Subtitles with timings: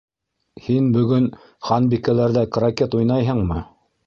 [0.67, 1.27] Һин бөгөн
[1.67, 3.61] Ханбикәләрҙә крокет уйнайһыңмы?